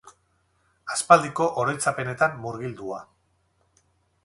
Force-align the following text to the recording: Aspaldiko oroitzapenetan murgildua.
Aspaldiko 0.95 1.47
oroitzapenetan 1.65 2.41
murgildua. 2.47 3.01